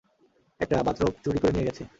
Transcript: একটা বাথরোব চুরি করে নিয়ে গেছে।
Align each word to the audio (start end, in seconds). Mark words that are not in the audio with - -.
একটা 0.59 0.75
বাথরোব 0.87 1.13
চুরি 1.23 1.39
করে 1.39 1.53
নিয়ে 1.53 1.67
গেছে। 1.67 1.83